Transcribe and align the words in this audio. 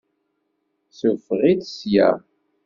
Ssufeɣ-itt 0.91 1.67
ssya! 1.77 2.09